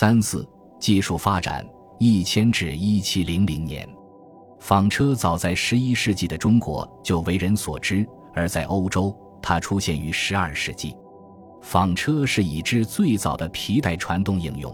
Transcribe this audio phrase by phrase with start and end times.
[0.00, 0.48] 三四
[0.78, 3.84] 技术发展一千至一七零零年，
[4.60, 10.94] 纺车早在十一世纪的中国就为人所知，而在欧洲，它出现于十二世纪。
[11.62, 14.72] 纺车是已知最早的皮带传动应用。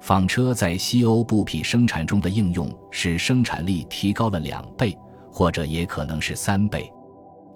[0.00, 4.96] 纺车在西欧布匹生产中的应用，使生产力提高了两倍，
[5.32, 6.88] 或者也可能是三倍。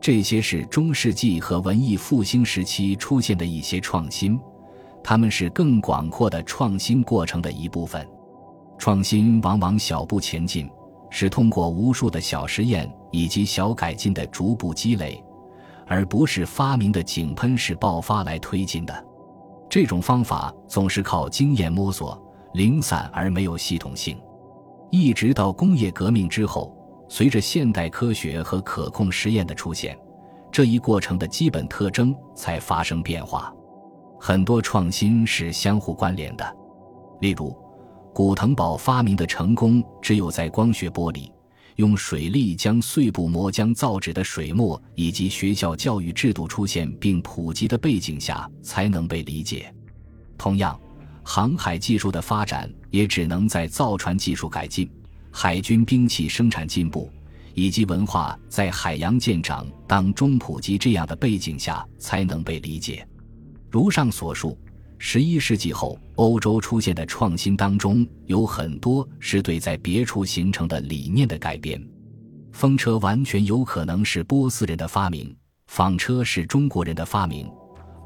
[0.01, 4.37] 这些是中世纪和文艺复兴时期出现的一些创新。
[5.09, 8.07] 他们是更广阔的创新过程的一部分。
[8.77, 10.69] 创新往往小步前进，
[11.09, 15.25] 是通过无数的小实验以及小改进的逐步积累，
[15.87, 19.07] 而不是发明的井喷式爆发来推进的。
[19.67, 24.15] 这种方法总是靠经验摸索，零散而没有系统性。
[24.91, 26.77] 一直到工业革命之后，
[27.09, 29.99] 随着现代科学和可控实验的出现，
[30.53, 33.51] 这一过程的基本特征才发生变化。
[34.21, 36.57] 很多创新是相互关联的，
[37.21, 37.57] 例如，
[38.13, 41.31] 古腾堡发明的成功，只有在光学玻璃、
[41.77, 49.73] 用水力将碎布磨浆造纸的水墨，以及学校教育制度出现并普及的背景下，才能被理解。
[50.37, 50.79] 同样，
[51.23, 54.91] 航海技术的发展也只能在造船技术改进、
[55.31, 57.09] 海军兵器生产进步，
[57.55, 63.07] 以及文化在海洋舰长当中普及这样的背景下，才能被理解。
[63.71, 64.57] 如上所述，
[64.99, 71.81] 十一世纪后欧洲出现的创新当中，有很多是对在别处形成的理念的改变。
[72.51, 77.49] 风车完全有可能是波斯人的发明，纺车是中国人的发明，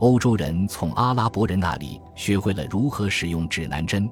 [0.00, 4.10] 欧洲人从阿拉伯人那里学会了如何使用指南针，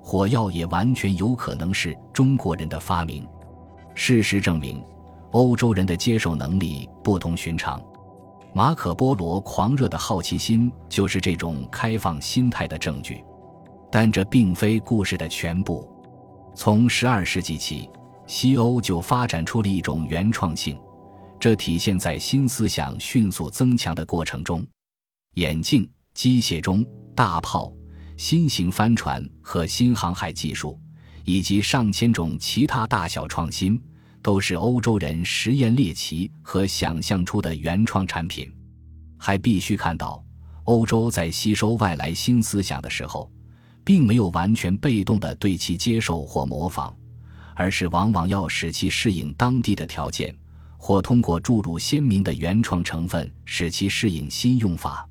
[0.00, 3.26] 火药也完全有可能是中国人的发明。
[3.94, 4.82] 事实证明，
[5.32, 7.82] 欧洲人的接受能力不同寻常。
[8.54, 13.24] 马可·波罗狂热的好奇心就是这种开放心态的证据，
[13.90, 15.88] 但这并非故事的全部。
[16.54, 17.88] 从十二世纪起，
[18.26, 20.78] 西欧就发展出了一种原创性，
[21.40, 24.62] 这体现在新思想迅速增强的过程中。
[25.36, 26.84] 眼镜、机械钟、
[27.14, 27.72] 大炮、
[28.18, 30.78] 新型帆船和新航海技术，
[31.24, 33.82] 以及上千种其他大小创新。
[34.22, 38.50] 都是欧洲人实验猎奇和想象出的原创产品，
[39.18, 40.24] 还必须看到，
[40.64, 43.30] 欧洲在吸收外来新思想的时候，
[43.84, 46.94] 并没有完全被动的对其接受或模仿，
[47.56, 50.32] 而是往往要使其适应当地的条件，
[50.76, 55.04] 或通过注入鲜明的原创成分使其适应新用法。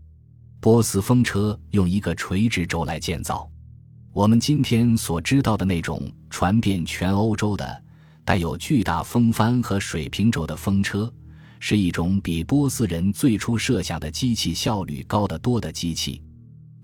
[0.61, 3.49] 波斯风车用一个垂直轴来建造，
[4.13, 7.83] 我们今天所知道的那种传遍全欧洲的。
[8.31, 11.13] 带有巨大风帆和水平轴的风车，
[11.59, 16.23] 是一种比波斯人最初设想的机器效率高得多的机器。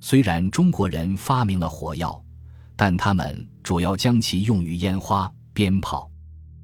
[0.01, 2.21] 虽然中国人发明了火药，
[2.75, 6.11] 但他们主要将其用于烟花、鞭炮。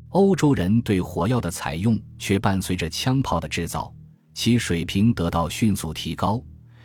[0.10, 3.90] 欧洲人对火药的采用却伴随着枪炮的制造，
[4.34, 6.44] 其水平得到迅速提高，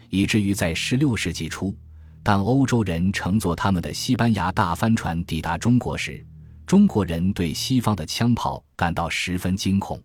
[0.08, 1.76] 以至于在16世纪初，
[2.22, 6.24] 当欧洲人乘坐他们的西班牙大帆船抵达中国时，
[6.68, 9.98] 中国人对西方的枪炮感到十分惊恐，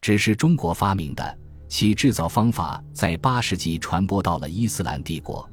[0.00, 1.38] 只是中国发明的，
[1.68, 5.46] 其制造方法在八世纪传播到了伊斯兰帝国。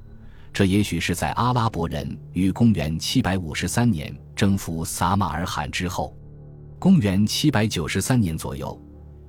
[0.54, 6.16] 这也许是在阿拉伯人于公元753年征服撒马尔罕之后。
[6.80, 8.82] 公元793年左右，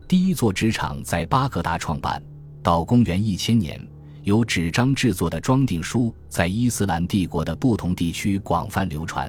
[0.06, 2.22] 第一座纸厂在巴格达创办。
[2.62, 3.88] 到公元1000年，
[4.22, 9.28] 由纸张制作的装订书在伊斯兰帝国的不同地区广泛流传。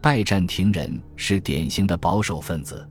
[0.00, 2.88] 拜占庭人是典型的保守分子，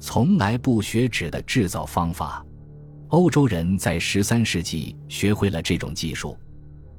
[0.00, 2.44] 从来不学纸的制造方法。
[3.08, 6.36] 欧洲人在十三世纪学会了这种技术。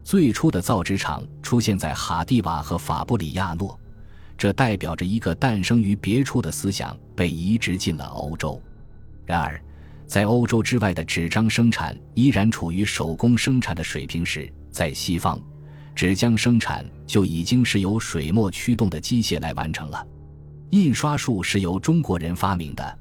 [0.04, 3.80] 最初的造纸厂出现在哈蒂瓦和法布里亚诺，
[4.38, 8.62] 这代表着一个诞生于别处的思想被移植进了欧洲。
[9.26, 9.60] 然而，
[10.06, 15.42] 在欧洲之外的纸张生产依然处于手工生产的水平时，在西方。
[15.96, 20.06] 纸浆生产就已经是由水墨驱动的机械来完成了。
[20.72, 23.00] 印刷术是由中国人发明的，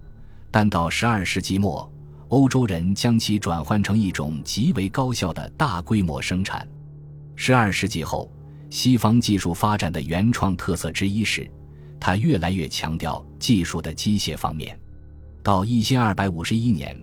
[0.50, 1.90] 但到十二世纪末，
[2.28, 6.68] 欧洲人将其转换成一种极为高效的大规模生产。
[7.34, 8.30] 十二世纪后，
[8.68, 11.50] 西方技术发展的原创特色之一是，
[11.98, 14.78] 它越来越强调技术的机械方面。
[15.42, 16.94] 到一千二百五十一年，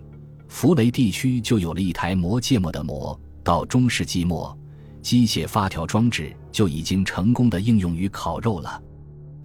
[0.46, 3.18] 弗雷地区就有了一台磨芥末的磨。
[3.42, 4.56] 到中世纪末。
[5.02, 8.80] 机械发条装置就已经成功的应用于烤肉了。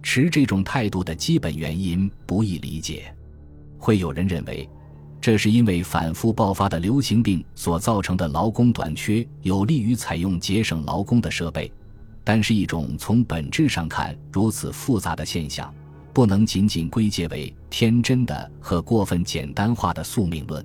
[0.02, 3.12] 持这种态度的基本原因不易理解。
[3.78, 4.68] 会有人认为，
[5.20, 11.70] 这是因为反复爆发的流行病所造成的劳工短缺，有利于采用节省劳工的设备。
[12.22, 15.72] 但是一种从本质上看如此复杂的现象，
[16.12, 20.64] 不能仅仅归结为天真的和过分简单化的宿命论。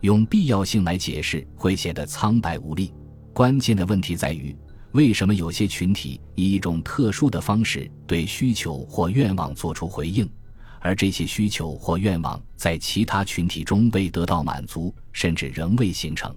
[0.00, 2.92] 用必要性来解释会显得苍白无力。
[3.34, 4.56] 关键的问题在于，
[4.92, 10.30] 为什么有些群体以一种特殊的方式对需求或愿望做出回应，
[10.78, 16.32] 而这些需求或愿望在其他群体中未得到满足，甚至仍未形成？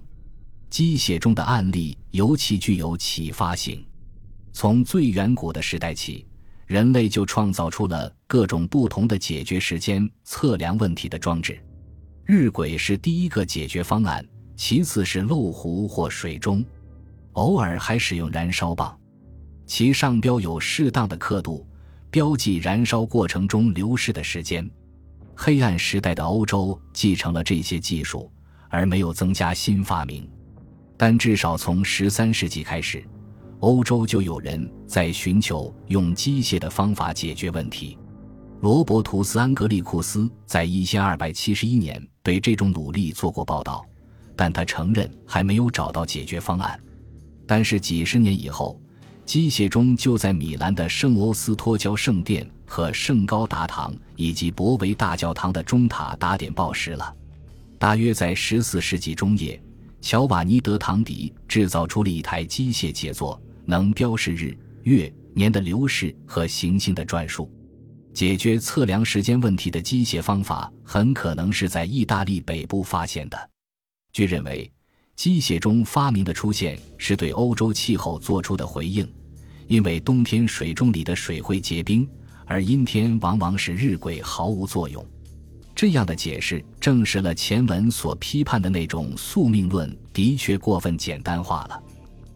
[0.70, 3.82] 鸡血中的案例尤其具有启发性。
[4.52, 6.26] 从最远古的时代起，
[6.66, 11.60] 人类就创造出了各种不同的解决时间、测量问题的装置。
[12.24, 16.64] 日晷是第一个解决方案，其次是漏壶或水钟，
[17.38, 18.98] 偶尔还使用燃烧棒，
[19.64, 21.64] 其上标有适当的刻度，
[22.10, 24.68] 标记燃烧过程中流逝的时间。
[25.36, 28.28] 黑暗时代的欧洲继承了这些技术，
[28.68, 30.28] 而没有增加新发明，
[30.96, 33.04] 但至少从十三世纪开始。
[33.60, 37.96] 欧洲就有人在寻求用机械的方法解决问题。
[38.62, 43.84] 罗伯图斯·安格利库斯在一千二百七十一年对这种努力做过报道，
[44.34, 46.80] 但他承认还没有找到解决方案。
[47.48, 48.80] 但是几十年以后，
[49.24, 57.16] 机械钟就在米兰的圣欧斯托焦圣殿和圣高达堂以及博维大教堂的钟塔打点报时了。
[57.78, 59.60] 大约在十四世纪中叶，
[60.00, 63.40] 乔瓦尼·德唐迪制造出了一台机械杰作。
[63.70, 67.52] 能标示日、月、年的流逝和行星的转数，
[68.14, 73.50] 解决测量时间问题的机械方法很可能是在意大利北部发现的。
[74.10, 74.72] 据认为，
[75.18, 79.04] 机械钟发明的出现是对欧洲气候做出的回应，
[79.66, 82.08] 因为冬天水中里的水会结冰，
[82.46, 85.04] 而阴天往往使日晷毫无作用。
[85.74, 91.82] 这样的解释证实了前文所批判的那种宿命论的确过分简单化了。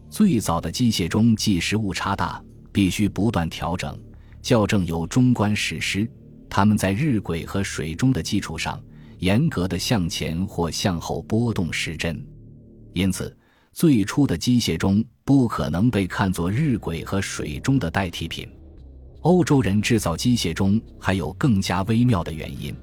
[0.09, 2.43] 最早的机械钟计时误差大，
[2.73, 3.97] 必须不断调整、
[4.41, 6.05] 校正有中观史诗。
[6.49, 8.77] 他们在日晷和水钟的基础上，
[9.19, 12.21] 严格的向前或向后拨动时针。
[12.93, 13.35] 因此，
[13.71, 18.47] 最初的机械钟不可能被看作日晷和水钟的代替品。
[19.21, 22.75] 欧洲人制造机械钟还有更加微妙的原因。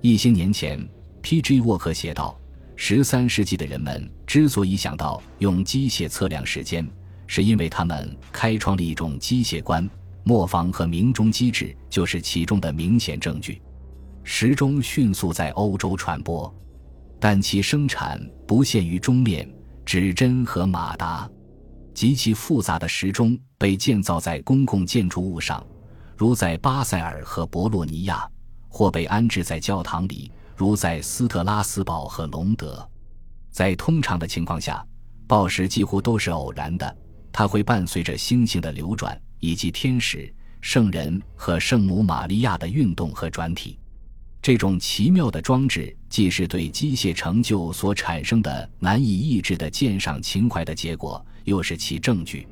[0.00, 0.86] 一些年前
[1.22, 1.60] ，P.G.
[1.62, 2.38] 沃克写道。
[2.80, 6.88] 十三世纪的人们之所以想到用机械测量时间，
[7.26, 9.90] 是因为他们开创了一种机械观，
[10.22, 13.60] 磨坊和鸣钟机制就是其中的明显证据。
[14.22, 16.54] 时钟迅速在欧洲传播，
[17.20, 19.48] 但其生产不限于钟面、
[19.84, 21.28] 指针和马达。
[21.94, 25.66] 极其复杂的时钟被建造在公共建筑物上，
[26.16, 28.28] 如在巴塞尔和博洛尼亚，
[28.68, 30.30] 或被安置在教堂里。
[30.56, 32.84] 如在斯特拉斯堡和隆德，
[33.48, 34.84] 在通常的情况下，
[35.24, 36.96] 报时几乎都是偶然的。
[37.30, 43.78] 它会伴随着星星的流转，以及天使、圣人和圣母玛利亚的运动和转体。
[44.40, 52.46] 这种奇妙的装置，既是对机械成就所产生的难以抑制的鉴赏情怀的结果，又是其证据。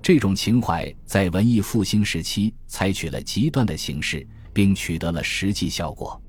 [0.00, 6.20] 这种情怀在文艺复兴时期采取了极端的形式，并取得了实际效果。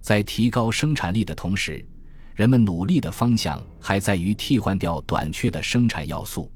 [0.00, 1.84] 在提高生产力的同时，
[2.34, 6.52] 人们努力的方向还在于替换掉短缺的生产要素。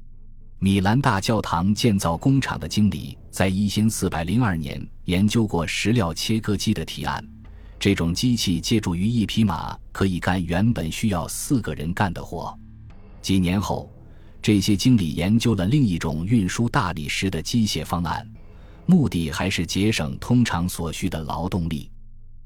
[0.59, 7.25] 米兰大教堂建造工厂的经理在一千四百零二年研究过石料切割机的提案。
[7.79, 12.53] 这种机器借助于一匹马，可以干原本需要四个人干的活。
[13.21, 13.89] 几年后，
[14.41, 18.29] 这些经理研究了另一种运输大理石的机械方案，
[18.85, 21.89] 目的还是节省通常所需的劳动力。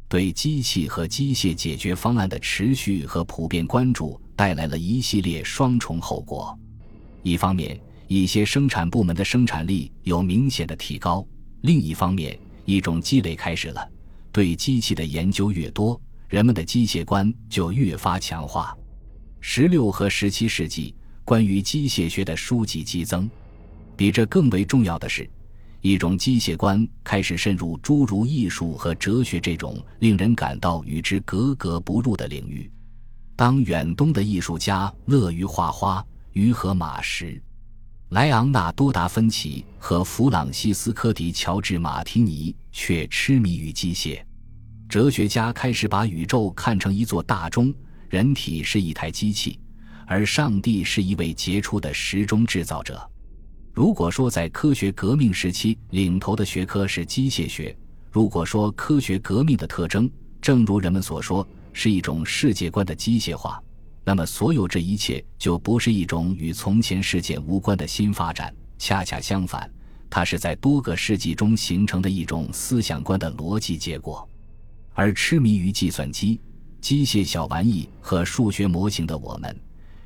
[0.07, 6.55] 对机器和机械解决方案的持续和普遍关注带来了一系列双重后果。
[7.23, 11.25] 一方面，一些生产部门的生产力有明显的提高；
[11.61, 13.89] 另一方面，一种积累开始了。
[14.33, 18.75] 对机器的研究越多，人们的机械观就越发强化。
[19.39, 23.29] 十六和十七世纪关于机械学的书籍激增。
[23.95, 25.29] 比这更为重要的是。
[25.81, 32.71] 一种机械观开始渗入诸如艺术和哲学这种令人感到与之格格不入的领域。
[33.35, 37.39] 当远东的艺术家乐于画花、鱼和马时，
[38.13, 44.24] 莱昂纳多·达芬奇和弗朗西斯科·迪乔治·马提尼却痴迷于机械。
[44.88, 47.74] 哲学家开始把宇宙看成一座大钟，
[48.10, 49.60] 人体是一台机器，
[50.05, 53.01] 而上帝是一位杰出的时钟制造者。
[53.74, 57.75] 如果说在科学革命时期领头的学科是机械学，
[58.12, 60.08] 如果说科学革命的特征，
[60.39, 63.60] 正如人们所说，是一种世界观的机械化，
[64.05, 68.53] 那么所有这一切就不是一种与从前事件无关的新发展。
[68.77, 69.72] 恰恰相反，
[70.10, 74.27] 它是在多个世纪中形成的一种思想观的逻辑结果。
[74.93, 76.39] 而痴迷于计算机、
[76.81, 79.57] 机械小玩意和数学模型的我们，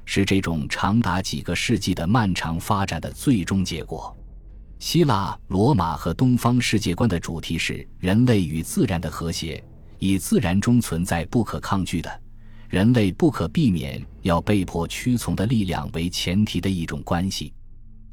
[0.06, 4.16] 是这种长达几个世纪的漫长发展的最终结果。
[4.78, 9.64] 希腊、罗马和东方世界观的主题是人类与自然的和谐，
[9.98, 12.22] 以自然中存在不可抗拒的、
[12.70, 17.54] 人类不可避免要被迫屈从的力量为前提的一种关系。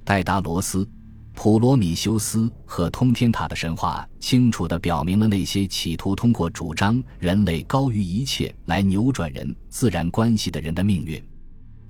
[0.04, 0.88] 戴达罗斯、
[1.32, 11.20] 普罗米修斯和通天塔的神话清楚地表明了那些企图通过主张人类高于一切来扭转人自然关系的人的命运。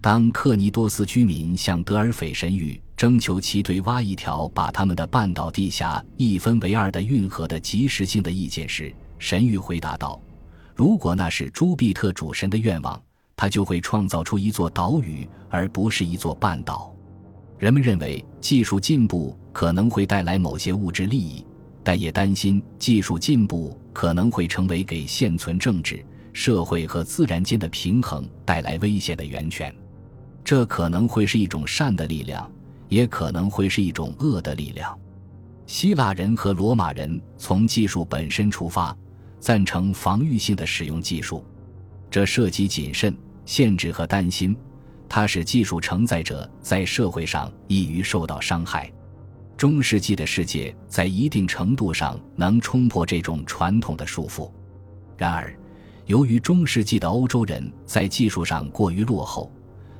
[0.00, 10.20] 当克尼多斯居民向德尔斐神谕征求其对挖一条把他们的半岛地下一分为二的运河的及时性的意见时，神谕回答道
[10.74, 13.00] ：“如果那是朱庇特主神的愿望，
[13.36, 16.92] 他就会创造出一座岛屿，而不是一座半岛。”
[17.58, 21.46] 人们认为技术进步可能会带来某些物质利益，
[21.82, 29.74] 但也担心技术进步可能会成为给现存政治、社会和自然间的平衡带来危险的源泉。
[30.42, 32.50] 这可能会是一种善的力量，
[32.88, 34.98] 也可能会是一种恶的力量。
[35.66, 38.94] 希腊人和罗马人从技术本身出发，
[39.44, 41.44] 赞成防御性的使用技术，
[42.10, 44.56] 这涉及谨慎、限制和担心，
[45.06, 48.90] 它使技术承载者在社会上易于受到伤害。
[49.54, 54.50] 中世纪的世界在一定程度上能冲破这种传统的束缚，
[55.18, 55.54] 然而，
[56.06, 59.52] 由于中世纪的欧洲人在技术上过于落后。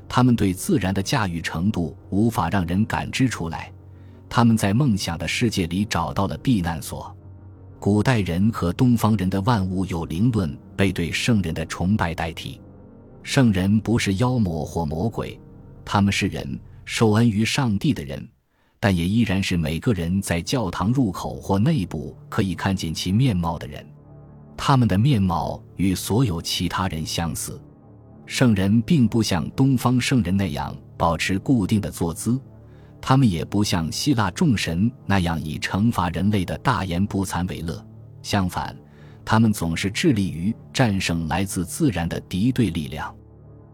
[0.08, 3.70] 他们对自然的驾驭程度无法让人感知出来，
[4.26, 7.14] 他们在梦想的世界里找到了避难所。
[7.84, 12.58] 古代人和东方人的万物有灵论被对圣人的崇拜代替。
[13.22, 15.38] 圣人不是妖魔或魔鬼，
[15.84, 18.26] 他们是人，受恩于上帝的人，
[18.80, 23.86] 但也依然是每个人在教堂入口或内部可以看见其面貌的人。
[24.56, 27.60] 他们的面貌与所有其他人相似。
[28.24, 32.40] 圣人并不像东方圣人那样保持固定的坐姿，
[33.06, 37.86] 他们也不像希腊众神那样以惩罚人类的大言不惭为乐。
[38.22, 38.74] 相反，
[39.26, 43.14] 他们总是致力于战胜来自自然的敌对力量。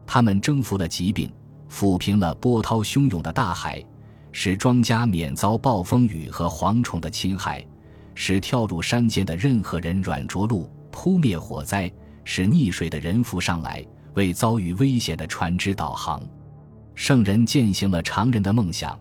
[0.05, 1.33] 他们征服了疾病，
[1.71, 3.81] 抚平了波涛汹涌的大海，
[4.33, 7.65] 使庄稼免遭暴风雨和蝗虫的侵害，
[8.17, 11.89] 使跳入山间的任何人软着陆，扑灭火灾，
[12.25, 13.87] 使溺水的人浮上来。
[14.15, 16.21] 为遭遇危险的船只导航，
[16.97, 18.99] 圣人践行了常人的梦想，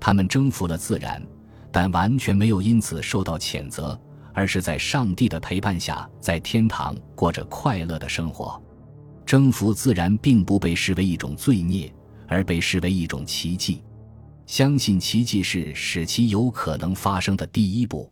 [0.00, 1.22] 他们征服了自然，
[1.70, 4.00] 但完全没有因此受到谴责，
[4.32, 8.60] 而是在上帝的陪伴下，在天堂过着快乐的生活。
[9.26, 11.92] 征服自然并不被视为一种罪孽，
[12.26, 13.82] 而被视为一种奇迹。
[14.46, 18.10] 相信奇迹是使其有可能发生的第一步。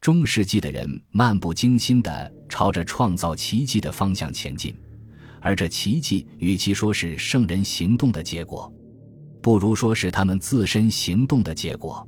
[0.00, 4.74] 中世纪的人漫不经心地朝着创造奇迹的方向前进。
[5.42, 8.72] 而这奇迹，与其说是圣人行动的结果，
[9.46, 12.04] 不如说是他们自身行动的结果。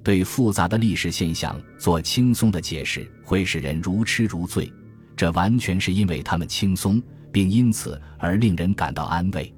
[0.00, 4.72] 对复杂的历史现象做轻松的解释，会使人如痴如醉。
[5.16, 9.52] 这完全是因为他们轻松，并因此而令人感到安慰。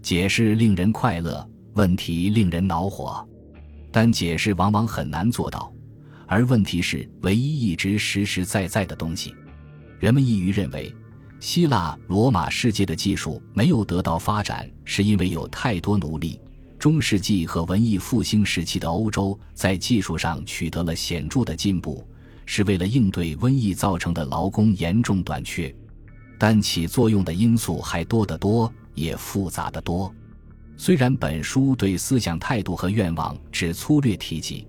[0.00, 3.22] 解释令人快乐，问题令人恼火。
[3.92, 5.70] 但解释往往很难做到，
[6.26, 9.34] 而问题是唯一一直实实在在的东西。
[10.00, 10.90] 人们易于认为。
[11.40, 16.40] 希腊罗马世界的技术没有得到发展，是因为有太多奴隶。
[16.84, 22.06] 中世纪和文艺复兴时期的欧洲在技术上取得了显著的进步，
[22.44, 25.74] 是为了应对瘟疫造成的劳工严重短缺。
[26.38, 30.14] 但起作用的因素还多得多，也复杂得多。
[30.76, 34.68] 虽然本书对思想态度和愿望只粗略提及，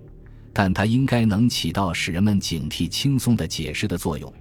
[0.54, 4.32] 但它应该能起到使人们警惕、轻松的解释的作用。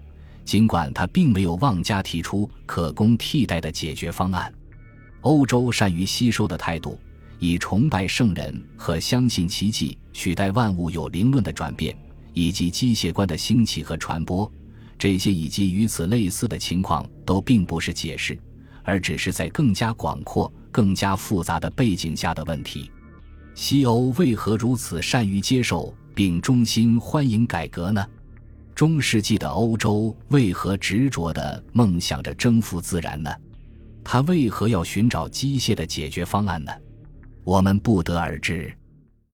[0.46, 4.50] 尽管他并没有妄加提出可供替代的解决方案，
[5.20, 6.98] 欧洲善于吸收的态度，
[7.40, 11.96] 以崇拜圣人和相信奇迹取代万物有灵论的转变，
[12.34, 14.52] 以及机械观的兴起和传播，
[14.98, 18.38] 这些以及与此类似的情况都并不是解释，
[18.84, 22.90] 而只是在更加广阔、更加复杂的背景下的问题。
[23.54, 28.06] 西欧为何如此善于接受并衷心欢迎改革呢？
[28.74, 33.34] 中世纪的欧洲为何执着地梦想着征服自然呢？
[34.04, 36.72] 他为何要寻找机械的解决方案呢？
[37.46, 38.74] 我们不得而知。